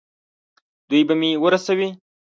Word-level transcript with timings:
دوی 0.89 1.01
به 1.07 1.13
مې 1.19 1.29
ورسوي. 1.43 1.89